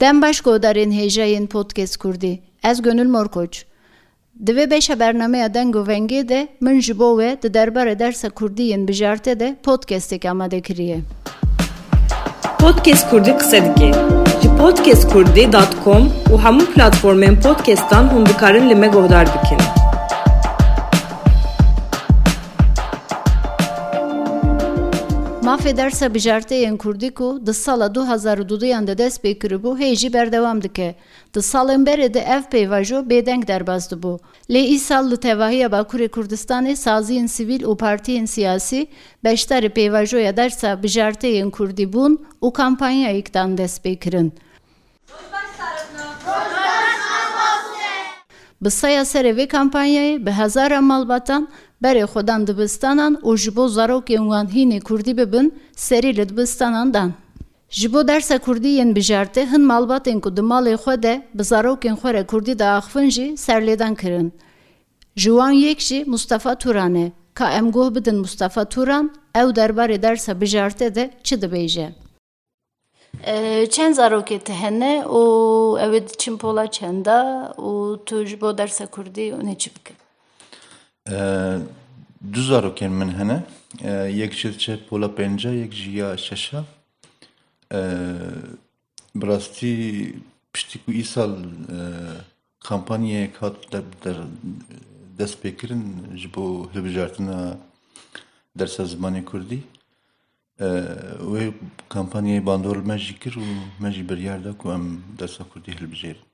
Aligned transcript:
Dem 0.00 0.22
baş 0.22 0.40
godarên 0.40 0.90
hêjayên 0.90 1.46
podcast 1.46 1.96
Kurdî. 1.96 2.40
Ez 2.64 2.82
Gönül 2.82 3.08
Morkoç. 3.08 3.64
Di 4.46 4.52
vê 4.52 4.70
beşa 4.70 5.00
bernameya 5.00 5.54
deng 5.54 5.74
û 5.74 5.86
vengê 5.88 6.28
de 6.28 6.48
min 6.60 6.80
ji 6.80 6.98
bo 6.98 7.20
we 7.20 7.42
di 7.42 7.54
derbarê 7.54 7.98
dersa 7.98 8.30
Kurdî 8.30 8.62
yên 8.62 8.88
bijarte 8.88 9.40
de 9.40 9.56
podcastek 9.62 10.24
amade 10.24 10.60
kiriye. 10.60 11.00
Podcast 12.58 13.10
Kurdî 13.10 13.38
qise 13.38 13.64
dike. 13.64 13.92
Ji 14.42 14.48
podcastkurdî.com 14.58 16.02
û 16.32 16.34
hemû 16.44 16.64
platformên 16.74 17.40
podcastan 17.40 18.04
hûn 18.04 18.26
dikarin 18.26 18.70
li 18.70 18.76
bikin. 18.82 19.69
Mafê 25.50 25.76
dersa 25.76 26.14
bijarteyên 26.14 26.76
Kurdî 26.76 27.10
ku 27.10 27.46
di 27.46 27.54
sala 27.54 27.86
2022yan 27.86 28.86
de 28.86 28.98
dest 28.98 29.24
pê 29.24 29.38
kiribû 29.38 29.78
hê 29.80 29.96
jî 29.96 30.12
berdewam 30.12 30.62
dike. 30.62 30.94
Di 31.34 31.38
salên 31.38 31.86
berê 31.86 32.14
de 32.14 32.20
ev 32.20 32.42
peyvajo 32.42 32.98
bêdeng 33.10 33.46
derbas 33.46 33.92
dibû. 33.92 34.18
Lê 34.50 34.74
îsal 34.74 35.10
li 35.10 35.16
tevahiya 35.16 35.66
Bakurê 35.66 36.08
Kurdistanê 36.08 36.76
saziyên 36.76 37.26
sivîl 37.26 37.62
û 37.62 37.76
partiyên 37.76 38.26
siyasî 38.26 38.86
beşdarê 39.24 39.68
peyvajoya 39.68 40.36
dersa 40.36 40.82
bijarteyên 40.82 41.50
Kurdî 41.50 41.92
bûn 41.92 42.18
û 42.42 42.52
kampanyayek 42.52 43.34
dan 43.34 43.58
dest 43.58 43.86
pê 43.86 43.98
kirin. 43.98 44.32
Bi 48.60 48.70
saya 48.70 49.02
serê 49.02 49.32
vê 49.36 49.46
kampanyayê 49.48 50.26
bi 50.26 50.30
hezaran 50.30 50.84
malbatan 50.84 51.48
berê 51.82 52.04
xwedan 52.12 52.46
dibistanan 52.46 53.14
û 53.22 53.36
ji 53.36 53.56
bo 53.56 53.64
zarokên 53.68 54.24
wan 54.30 54.46
hînê 54.54 54.80
Kurdî 54.80 55.16
bibin 55.16 55.46
serî 55.76 56.16
li 56.16 56.28
dibistanan 56.28 56.94
dan. 56.94 57.12
Ji 57.70 57.92
bo 57.92 58.08
dersa 58.08 58.38
Kurdî 58.38 58.68
yên 58.68 58.96
bijarte 58.96 59.46
hin 59.50 59.60
malbatên 59.60 60.20
ku 60.20 60.36
di 60.36 60.40
malê 60.40 60.74
xwe 60.82 61.02
de 61.02 61.14
bi 61.34 61.42
zarokên 61.42 61.96
xwe 62.00 62.14
re 62.14 62.26
Kurdî 62.26 62.58
de 62.58 62.64
axivin 62.64 63.08
jî 63.10 63.26
serlêdan 63.46 63.94
kirin. 64.00 64.32
Ji 65.16 65.30
wan 65.38 65.50
yek 65.50 65.80
jî 65.80 66.04
Mustafa 66.06 66.54
Turan 66.54 66.94
e. 66.94 67.12
Ka 67.34 67.52
em 67.52 67.72
goh 67.72 67.94
bidin 67.94 68.16
Mustafa 68.16 68.64
Turan, 68.64 69.12
ew 69.34 69.48
derbarê 69.56 70.02
dersa 70.02 70.40
bijarte 70.40 70.94
de 70.94 71.10
çi 71.24 71.34
dibêje. 71.34 71.88
Çend 73.70 73.94
zarokê 73.94 74.38
te 74.38 74.54
hene 74.54 75.04
û 75.06 75.20
ew 75.84 75.96
ê 75.98 76.08
diçin 76.08 76.36
pola 76.36 76.70
çenda 76.70 77.18
û 77.58 77.98
tu 78.04 78.24
ji 78.26 78.40
bo 78.40 78.58
dersa 78.58 78.86
Kurdî 78.86 79.32
hûn 79.32 79.48
ê 79.52 79.58
çi 79.58 79.70
bikin? 79.74 79.96
Diçe 82.20 82.60
pola 84.88 85.08
pênca, 85.08 85.54
yek 85.54 85.72
ji 85.72 85.90
ya 85.90 86.16
şeşa. 86.16 86.64
Bi 89.14 89.26
rastî 89.26 90.14
piştî 90.52 90.78
ku 90.84 90.92
îsal 90.92 91.36
kampanyayek 92.60 93.42
hat 93.42 93.72
der, 93.72 93.82
der 94.04 94.16
dest 95.18 95.44
pêkirin 95.44 96.16
ji 96.16 96.34
bo 96.34 96.70
hilbijartina 96.74 97.58
dersa 98.58 98.82
zimanê 98.82 99.24
Kurdî. 99.24 99.62
Wê 101.32 101.52
kampanyayê 101.90 102.46
bandor 102.46 102.76
me 102.76 102.98
jî 102.98 103.18
kir 103.18 103.32
û 103.32 103.44
me 103.80 103.92
jî 103.92 104.08
biryar 104.08 104.44
da 104.44 104.58
ku 104.58 104.72
em 104.72 105.02
dersa 105.18 105.44
Kurdî 105.44 105.70
hilbijêrin. 105.70 106.29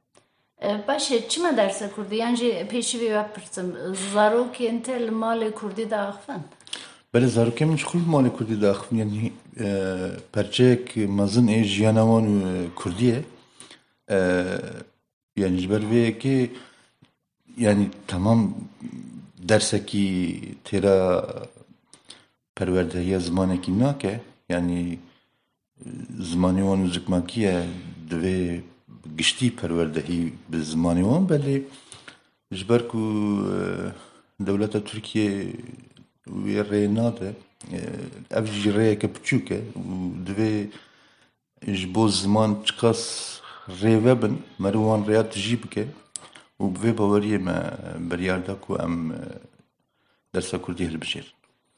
باشه 0.63 1.21
چیما 1.21 1.51
درس 1.51 1.83
کردی 1.83 2.17
یعنی 2.17 2.65
پیشی 2.65 2.99
بی 2.99 3.09
بپرسم 3.09 3.95
زاروک 4.15 4.57
انتل 4.61 5.11
مال 5.11 5.51
کردی 5.51 5.85
داخفن 5.85 6.41
بله 7.13 7.27
زاروک 7.27 7.63
من 7.63 7.77
چخول 7.77 8.03
مال 8.03 8.29
کردی 8.29 8.57
داخفن 8.57 8.97
یعنی 8.97 9.33
پرچک 10.33 10.99
مزن 10.99 11.49
ای 11.49 11.65
جیانوان 11.65 12.27
کردیه 12.85 13.25
یعنی 15.37 15.57
جبر 15.63 15.85
وی 15.91 16.13
که 16.13 16.51
یعنی 17.59 17.91
تمام 18.09 18.55
درسکی 19.49 20.57
تیرا 20.65 21.27
پروردهی 22.57 23.19
زمانکی 23.19 23.73
ناکه 23.73 24.21
یعنی 24.51 24.99
زمانی 26.19 26.63
وان 26.63 26.91
زکماکیه 26.95 27.69
دوی 28.11 28.63
گشتی 29.19 29.49
پەروەردەهی 29.59 30.23
زمانیەوەم 30.71 31.25
بەلێ 31.31 31.57
ژبەر 32.59 32.83
و 32.95 33.05
دەولەتە 34.47 34.81
تورکیە 34.89 35.29
وێ 36.45 36.61
ڕێ 36.71 36.83
نادە 36.97 37.31
ئەف 38.35 38.47
ژڕەیەکە 38.63 39.09
بچووکە 39.15 39.59
دوێ 40.27 40.53
ji 41.79 41.87
bo 41.95 42.05
ziman 42.19 42.51
çiqas 42.67 43.03
rêve 43.81 44.15
bin 44.23 44.35
merwan 44.63 45.01
rêya 45.09 45.25
tijî 45.33 45.57
bike 45.63 45.85
û 46.63 46.65
bi 46.73 46.79
vê 46.83 46.93
baweriyê 46.99 47.39
me 47.47 47.57
biryarda 48.09 48.55
ku 48.65 48.71
em 48.87 48.97
dersa 50.35 50.57
kurdî 50.65 50.85
hilbijêr 50.89 51.27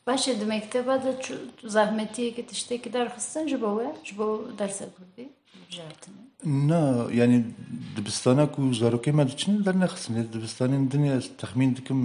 Başa 0.08 0.40
demekte 0.40 0.86
bana 0.86 1.12
zahmetiye 1.64 2.30
gitişteki 2.30 2.92
derhastan 2.92 3.46
jibo 3.46 3.78
ve 3.78 3.86
jibo 4.04 4.28
derse 4.58 4.86
kurdi. 4.96 5.28
نه 6.68 6.82
یعنی 7.20 7.38
دبستانه 7.96 8.44
کو 8.54 8.60
زاروکی 8.80 9.10
ما 9.18 9.24
دچین 9.30 9.54
در 9.66 9.76
نخسن 9.84 10.14
دبستان 10.34 10.70
دنیا 10.92 11.16
تخمین 11.42 11.70
دکم 11.78 12.00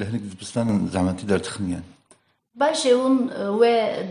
لهنك 0.00 0.22
دبستان 0.32 0.66
زعما 0.94 1.12
تقدر 1.20 1.40
تخمين 1.48 1.84
باش 2.60 2.86
اون 2.86 3.16
و 3.60 3.62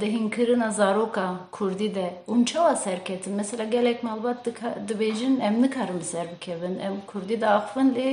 دهین 0.01 0.27
کرنا 0.35 0.69
زاروکا 0.79 1.27
کردی 1.57 1.89
ده. 1.97 2.07
اون 2.25 2.45
چه 2.49 2.59
اثر 2.73 2.99
کتن 3.07 3.31
مثلا 3.41 3.65
گلک 3.75 3.99
مالبات 4.05 4.37
دبیجن 4.89 5.33
ام 5.47 5.55
نکارم 5.63 5.99
سر 6.11 6.25
بکوین. 6.31 6.75
ام 6.87 6.95
کردی 7.13 7.35
ده 7.43 7.49
اخفن 7.59 7.87
لی 7.97 8.09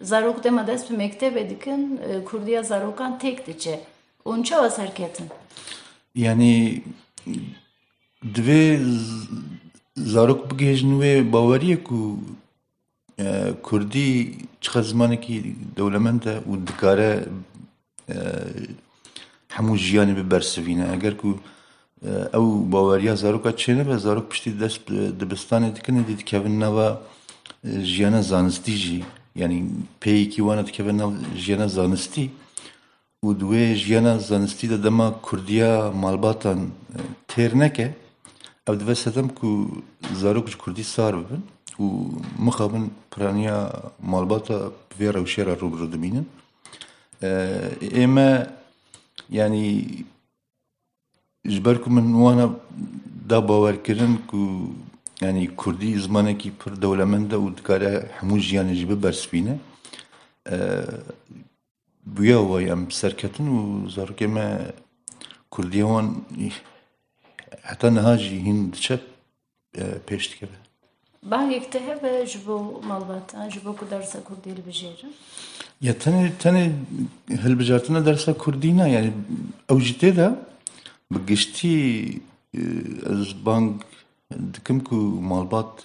Zarok 0.00 0.44
demades 0.44 0.88
pe 0.88 0.96
mektebe 0.96 1.50
dikin 1.50 2.00
e, 2.08 2.24
Kurdiya 2.24 2.62
zarokan 2.62 3.18
tek 3.18 3.46
diçe. 3.46 3.80
Un 4.24 4.42
çavas 4.42 4.78
hareketin. 4.78 5.26
Yani 6.14 6.82
دوی 8.34 8.62
زاروک 10.12 10.40
بگیجن 10.50 10.92
و 11.00 11.02
باوریه 11.34 11.76
کو 11.76 12.00
کردی 13.66 14.38
چه 14.60 14.80
زمانه 14.82 15.16
کی 15.16 15.56
دولمنده 15.76 16.34
و 16.50 16.56
دکاره 16.68 17.26
همو 19.50 19.76
جیانی 19.76 20.12
ببرسوینه 20.18 20.84
اگر 20.92 21.14
کو 21.20 21.30
او 22.38 22.44
باوریا 22.72 23.14
زاروکا 23.14 23.52
چه 23.52 23.74
نه 23.74 23.84
به 23.84 23.96
زاروک 23.96 24.26
پشتی 24.28 24.50
دست 24.62 24.80
دبستانه 25.20 25.70
دکنه 25.70 26.02
دید 26.02 26.22
که 26.24 26.38
نوا 26.38 26.88
جیانه 27.90 28.20
زانستی 28.20 28.74
جی 28.82 29.04
jiyana 31.36 31.68
zanistî 31.68 32.30
û 33.24 33.38
di 33.38 33.44
wê 33.44 33.74
jiyana 33.74 34.18
zanistî 34.18 34.70
de 34.70 34.84
dema 34.84 35.14
Kurdiya 35.22 35.90
malbatan 35.90 36.60
têr 37.28 37.58
neke 37.58 37.94
ev 38.68 38.80
dibe 38.80 38.94
sedem 38.94 39.28
ku 39.28 39.48
zarok 40.20 40.46
ji 40.50 40.58
Kurdî 40.58 40.84
sar 40.84 41.14
bibin 41.18 41.42
û 41.78 41.84
mixabin 42.38 42.84
piraniya 43.10 43.72
malbata 44.12 44.56
bi 44.90 45.04
vê 45.04 45.08
rewşê 45.16 45.46
re 45.46 45.54
rûbirû 45.60 45.92
dibînin. 45.92 46.26
Ême 48.02 48.46
yani 49.30 49.84
ji 51.46 51.64
ber 51.64 51.82
ku 51.82 51.90
min 51.90 52.06
wana 52.24 52.50
da 53.30 53.48
bawerkirin 53.48 54.20
ku 54.26 54.40
yani 55.22 55.56
Kurdî 55.56 56.00
zimanekî 56.00 56.50
pir 56.60 56.82
dewlemend 56.82 57.30
e 57.32 57.38
û 57.44 57.56
dikare 57.56 57.92
hemû 58.18 58.36
jiyanê 58.46 58.74
jî 58.74 58.86
bibersivîne. 58.90 59.58
Bûya 62.14 62.38
wayê 62.50 62.72
em 62.72 62.90
serketin 62.90 63.46
û 63.58 63.60
zarokê 63.94 64.26
me 64.26 64.46
Kurdiya 65.50 65.86
wan 65.86 66.06
heta 67.62 67.90
niha 67.90 68.18
jî 68.18 68.36
hîn 68.46 68.72
diçe 68.72 69.00
pêş 70.06 70.24
dikeve. 70.32 70.58
Bahek 71.22 71.72
te 71.72 71.80
hebe 71.86 72.26
ji 72.26 72.38
bo 72.46 72.82
malbatan 72.86 73.50
ji 73.50 73.64
bo 73.64 73.76
ku 73.76 73.90
dersa 73.90 74.24
Kurdî 74.24 74.48
hilbijêrin? 74.50 75.12
Ya 75.80 75.92
tenê 75.92 76.30
tenê 76.42 76.72
hilbijartina 77.30 78.06
dersa 78.06 78.34
Kurdî 78.34 78.76
ne 78.76 78.90
yani 78.90 79.12
ew 79.70 79.80
jî 79.80 79.94
tê 80.00 80.16
de 80.16 80.30
bi 81.12 81.18
giştî 81.26 81.74
ez 83.12 83.46
bang 83.46 83.82
dikim 84.54 84.80
ku 84.80 84.96
malbat 85.32 85.84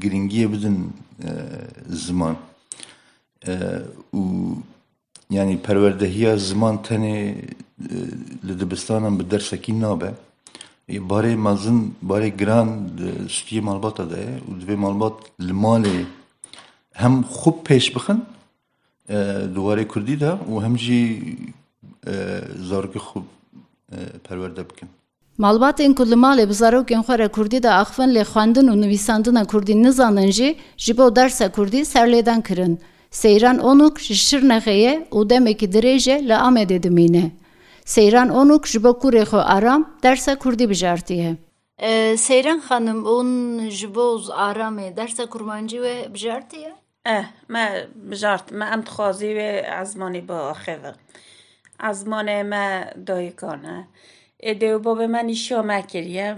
giringiyê 0.00 0.52
bidin 0.52 0.92
ziman 1.88 2.36
û 4.14 4.22
yani 5.30 5.58
perwerdehiya 5.62 6.36
ziman 6.36 6.76
tenê 6.76 7.34
li 8.46 8.60
dibistanan 8.60 9.18
bi 9.18 9.30
dersekî 9.30 9.80
nabe. 9.80 10.14
Barê 10.88 11.36
mezin 11.36 11.94
barê 12.08 12.28
giran 12.36 12.68
di 12.98 13.08
stiyê 13.34 13.60
malbata 13.60 14.10
de. 14.10 14.20
Ye 14.20 14.40
û 14.48 14.50
divê 14.60 14.76
malbat 14.76 15.16
li 15.40 15.52
malê 15.52 16.04
hem 16.92 17.14
xwe 17.22 17.50
pêş 17.66 17.94
bixin 17.94 18.24
di 19.54 19.58
warê 19.66 19.88
Kurdî 19.88 20.20
de 20.20 20.32
û 20.50 20.62
hem 20.64 20.78
jî 20.78 21.00
zarokê 22.68 23.00
xwe 23.06 23.20
perwerde 24.28 24.64
bikin. 24.70 24.88
مالبات 25.38 25.80
این 25.80 25.94
کل 25.94 26.14
مال 26.14 26.44
بزارو 26.46 26.82
که 26.82 26.96
انخوار 26.96 27.28
کردی 27.28 27.60
دا 27.60 27.72
اخوان 27.72 28.08
لی 28.08 28.24
خواندن 28.24 28.68
و 28.68 28.74
نویساندن 28.74 29.44
کردی 29.44 29.74
نزاننجی 29.74 30.56
جیبو 30.76 31.10
درس 31.10 31.42
کردی 31.42 31.84
سرلیدن 31.84 32.40
کرن. 32.40 32.78
سیران 33.10 33.60
اونوک 33.60 33.98
ششر 33.98 34.40
نخیه 34.40 35.06
او 35.10 35.24
دمکی 35.24 35.66
دریجه 35.66 36.16
لامه 36.18 36.64
دیدمینه. 36.64 37.32
سیران 37.84 38.30
اونوک 38.30 38.64
جیبو 38.66 38.92
کوری 38.92 39.24
خو 39.24 39.36
آرام 39.36 39.86
درس 40.02 40.28
کردی 40.28 40.66
بجارتیه. 40.66 41.36
سیران 42.16 42.60
خانم 42.60 43.06
اون 43.06 43.68
جیبو 43.68 44.00
از 44.00 44.30
آرامه 44.30 44.90
درس 44.90 45.20
کرمانجی 45.20 45.78
و 45.78 45.84
بجارتیه؟ 46.14 46.72
اه 47.06 47.26
ما 47.48 47.66
بجارت 48.10 48.52
ما 48.52 48.64
امت 48.64 48.88
خوازی 48.88 49.34
و 49.34 49.62
ازمانی 49.80 50.20
با 50.20 50.38
آخه 50.38 50.76
و 50.84 50.92
ازمانه 51.78 52.42
ما 52.42 52.66
دایگانه. 53.06 53.88
اده 54.44 54.74
و 54.74 54.78
بابه 54.78 55.06
من 55.06 55.24
نیشا 55.24 55.62
مکریه 55.62 56.36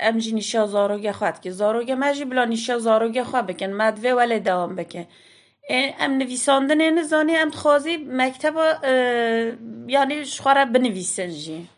امجی 0.00 0.32
نیشا 0.32 0.66
زاروگه 0.66 1.12
خواهد 1.12 1.40
که. 1.40 1.50
زاروگه 1.50 1.94
مجی 1.94 2.24
بلا 2.24 2.44
نیشا 2.44 2.78
زاروگه 2.78 3.24
خواد 3.24 3.46
بکن. 3.46 3.66
مدوه 3.66 4.10
ولی 4.10 4.40
دوام 4.40 4.76
بکن. 4.76 5.06
ام 6.00 6.12
نویسانده 6.18 6.74
نه 6.74 6.90
نزانی 6.90 7.36
ام 7.36 7.50
تخوازی 7.50 7.96
مکتب 7.96 8.54
یعنی 9.88 10.24
شخواره 10.24 10.64
بنویسن 10.64 11.30
جی. 11.30 11.68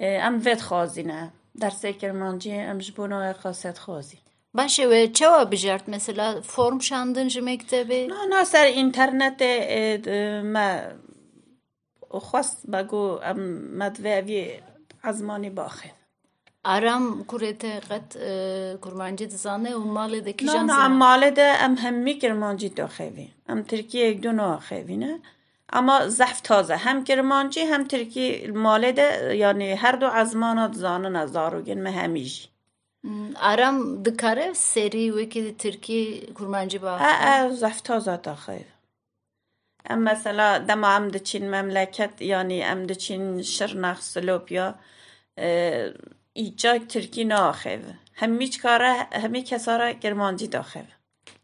ام 0.00 0.42
وید 0.44 0.60
خوازی 0.60 1.02
نه. 1.02 1.32
در 1.60 1.70
سیکر 1.70 2.10
ام 2.10 2.22
امجی 2.22 2.92
بونا 2.96 3.32
خواست 3.32 3.78
خوازی. 3.78 4.18
باشه 4.54 4.86
و 4.86 5.06
چه 5.06 5.28
و 5.28 5.44
بجرد؟ 5.44 5.90
مثلا 5.90 6.40
فرم 6.40 6.78
شاندن 6.78 7.28
جی 7.28 7.40
مکتبه؟ 7.40 8.06
نه 8.06 8.36
نه 8.36 8.44
سر 8.44 8.64
اینترنت 8.64 9.42
ما 10.44 10.80
خواست 12.10 12.70
بگو 12.70 13.18
ام 13.24 13.38
مدوه 13.78 14.20
از 15.02 15.22
مانی 15.22 15.52
ارم 15.58 15.74
ارام 16.64 17.24
كوريتا 17.24 17.80
قد 17.90 18.16
دزانه 19.26 19.76
و 19.76 19.82
ومالي 19.82 20.20
دكي 20.20 20.46
جان 20.46 20.66
نه 20.66 20.88
مال 20.88 21.30
ده 21.30 21.64
ام 21.64 21.74
همی 21.74 22.14
کرمانجی 22.18 22.68
دو 22.68 22.86
خيفي 22.86 23.28
ام 23.50 23.62
تركيا 23.62 24.06
يكدو 24.06 24.30
نو 24.32 24.58
نه 24.88 25.20
اما 25.74 26.08
زفت 26.08 26.44
تازه 26.44 26.76
هم 26.76 27.04
کرمانجی 27.04 27.60
هم 27.60 27.84
ترکی 27.84 28.46
مالده 28.46 29.36
یعنی 29.36 29.72
هر 29.72 29.92
دو 29.92 30.06
از 30.06 30.36
ما 30.36 30.70
زانن 30.72 31.16
از 31.16 31.32
داروگن 31.32 31.78
ارم 33.40 34.02
دکاره 34.02 34.52
سری 34.52 35.10
وکی 35.10 35.52
ترکی 35.52 36.32
کورمانجی 36.34 36.78
با 36.78 36.90
اه 36.90 37.00
اه 37.00 37.50
زفت 37.50 37.84
تازه 37.84 38.16
تا 38.16 38.34
خیلی 38.34 38.64
ام 39.90 39.98
مثلا 39.98 40.58
دما 40.58 40.88
ام 40.88 41.08
دچین 41.08 41.50
مملکت 41.50 42.22
یعنی 42.22 42.62
ام 42.62 42.86
دچین 42.86 43.42
شرنخ 43.42 44.00
سلوپیا 44.02 44.74
ایجا 46.32 46.78
ترکی 46.78 47.24
ناخیو 47.24 47.80
همی 48.14 48.50
کاره 48.62 49.06
همی 49.12 49.42
کساره 49.42 49.94
کرمانجی 49.94 50.46
داخل 50.46 50.84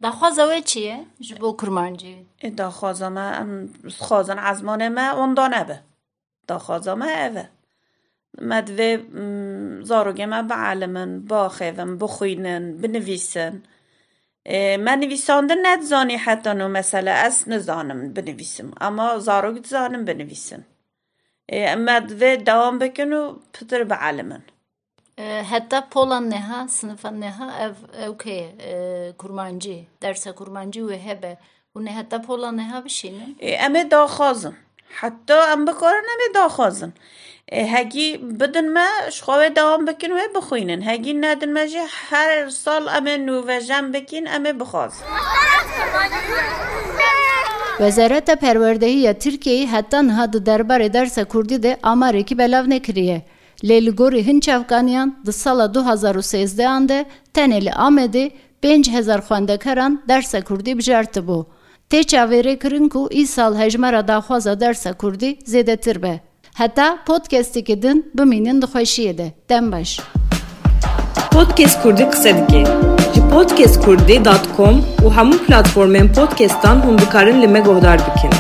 دخوازه 0.03 0.61
چیه؟ 0.61 1.07
جبو 1.21 1.57
کرمانجی 1.57 2.27
داخوازه 2.57 3.09
ما 3.09 3.21
ام 3.21 3.69
خوازن 3.99 4.39
عزمان 4.39 4.89
ما 4.89 5.11
اوندا 5.11 5.49
نبه 5.49 5.81
داخوازه 6.47 6.95
ما 6.95 7.07
اوه 7.07 7.49
مدوه 8.41 9.03
زاروگه 9.83 10.27
ما 10.27 10.43
بعلمن 10.43 11.21
باخیون 11.21 11.99
بخوینن 11.99 12.77
بنویسن 12.77 13.63
من 14.55 14.99
نویسنده 15.01 15.57
ندزانی 15.63 16.17
حتی 16.17 16.51
نو 16.51 16.69
مسئله 16.69 17.11
از 17.11 17.49
نزانم 17.49 18.13
بنویسم 18.13 18.73
اما 18.81 19.19
زاروگ 19.19 19.63
دزانم 19.63 20.05
بنویسم 20.05 20.65
مدوه 21.79 22.37
دوام 22.37 22.79
بکن 22.79 23.13
و 23.13 23.37
پتر 23.53 23.85
به 23.85 23.95
علمن 23.95 24.43
حتی 25.51 25.81
پولان 25.91 26.29
نها 26.29 26.67
سنفان 26.67 27.19
نها 27.19 27.71
اوکی 28.07 28.49
کرمانجی 29.23 29.87
درس 30.01 30.29
کرمانجی 30.29 30.81
و 30.81 30.91
هبه 30.91 31.39
و 31.77 31.81
نه 31.81 31.91
حتی 31.91 32.19
پولان 32.19 32.57
نها 32.57 32.81
بشینه 32.81 33.27
امه 33.41 33.85
داخازم 33.85 34.57
حتی 34.89 35.35
ام 35.53 35.65
بکارن 35.65 36.03
امه 36.15 36.33
داخازم 36.35 36.93
bikin 39.87 40.11
wê 40.11 40.35
bixwînin. 40.35 40.81
Hegî 40.83 41.23
nedin 41.23 41.53
me 41.53 41.69
jî 41.69 41.85
her 42.11 42.49
sal 42.49 42.87
em 42.87 43.07
ê 43.07 43.17
nûvejem 43.27 43.93
bikin 43.93 44.25
em 44.25 44.45
ê 44.45 44.61
bixwazin. 44.61 45.05
Wezareta 47.79 48.37
Perwerdehiya 48.37 49.13
Tirkiyeyê 49.13 49.67
heta 49.67 50.03
niha 50.03 50.33
di 50.33 50.37
derbarê 50.37 50.93
dersa 50.93 51.25
Kurdî 51.25 51.63
de 51.63 51.79
amarekî 51.83 52.39
belav 52.39 52.71
nekiriye. 52.71 53.23
Lê 53.65 53.87
li 53.87 53.91
gorî 53.91 54.27
hin 54.27 54.41
çavkaniyan 54.41 55.19
di 55.27 55.33
sala 55.33 55.75
2013 55.75 56.59
de 56.59 57.07
tenê 57.35 57.65
li 57.65 57.71
Amedê 57.71 58.31
5000 58.63 59.19
xwendekaran 59.21 60.03
dersa 60.09 60.45
Kurdî 60.45 60.73
bijartibû. 60.73 61.47
Tê 61.91 62.01
çavêrê 62.01 62.59
kirin 62.59 62.89
ku 62.89 63.09
îsal 63.13 63.59
hejmara 63.59 64.09
daxwaza 64.09 64.61
dersa 64.61 64.93
Kurdî 64.93 65.39
zêdetir 65.47 66.03
be. 66.03 66.21
Heta 66.57 66.99
podcastekê 67.07 67.83
din 67.83 68.11
bimînin 68.19 68.63
di 68.63 68.67
xweşiyê 68.67 69.19
de. 69.19 69.33
Dem 69.49 69.73
baş. 69.73 70.01
Podcast 71.33 71.83
Kurdî 71.83 72.11
qise 72.11 72.35
dike. 72.37 72.65
Ji 73.15 73.21
podcastkurdî.com 73.31 74.77
û 75.05 75.07
hemû 75.17 75.37
platformên 75.47 76.13
podcastan 76.13 76.77
hûn 76.77 76.99
dikarin 76.99 77.43
li 77.43 77.49
me 77.49 77.61
guhdar 77.61 77.99
bikin. 77.99 78.31